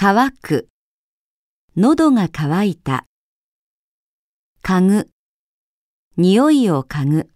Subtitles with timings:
[0.00, 0.68] 乾く。
[1.76, 3.04] 喉が渇いた。
[4.62, 5.10] 嗅ぐ。
[6.16, 7.30] 匂いを嗅ぐ。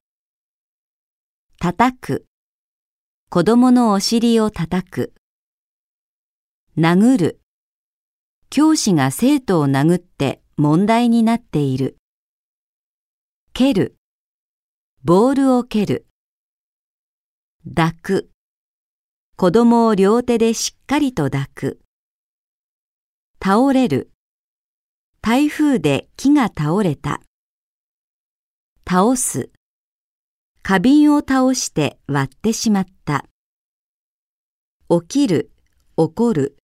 [1.58, 2.26] 叩く。
[3.30, 5.12] 子供のお尻を叩く。
[6.78, 7.40] 殴る。
[8.48, 11.96] 教師が生徒を殴って問題になっている。
[13.54, 13.96] 蹴る。
[15.02, 16.06] ボールを蹴る。
[17.66, 18.30] 抱く。
[19.34, 21.80] 子供を両手でしっかりと抱く。
[23.44, 24.12] 倒れる。
[25.20, 27.22] 台風で木が倒れた。
[28.88, 29.50] 倒す。
[30.62, 33.24] 花瓶を倒して割ってしまった。
[34.88, 35.50] 起きる、
[35.96, 36.56] 怒る。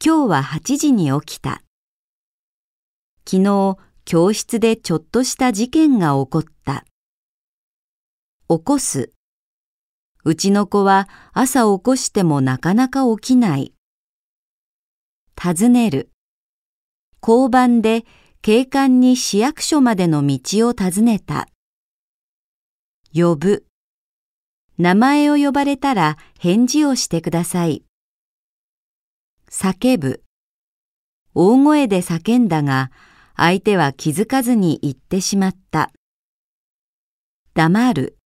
[0.00, 1.64] 今日は8時に起きた。
[3.28, 6.84] 昨日、教室でちょっとした事件が起こった。
[8.48, 9.10] 起こす。
[10.24, 13.74] うちの子は朝起こしてもなかなか起きない。
[15.46, 16.10] 尋ねる。
[17.22, 18.06] 交番で
[18.40, 21.48] 警官に市役所までの道を尋ねた。
[23.12, 23.66] 呼ぶ。
[24.78, 27.84] 名前を呼ばれたら返事をしてください。
[29.50, 30.24] 叫ぶ。
[31.34, 32.90] 大声で叫んだが、
[33.36, 35.92] 相手は気づかずに言ってしまった。
[37.52, 38.16] 黙る。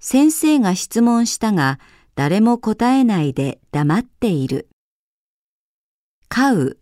[0.00, 1.78] 先生が質問したが、
[2.16, 4.68] 誰も答えないで黙っている。
[6.30, 6.78] 飼う。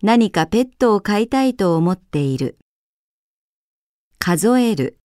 [0.00, 2.56] 何かペットを飼いたいと思っている。
[4.20, 5.00] 数える。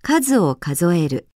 [0.00, 1.28] 数を数える。